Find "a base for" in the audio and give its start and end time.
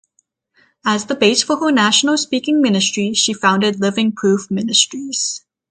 1.11-1.57